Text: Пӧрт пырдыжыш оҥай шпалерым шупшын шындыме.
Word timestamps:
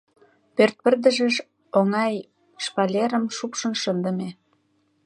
Пӧрт 0.55 0.75
пырдыжыш 0.83 1.35
оҥай 1.77 2.15
шпалерым 2.63 3.25
шупшын 3.37 3.73
шындыме. 3.81 4.29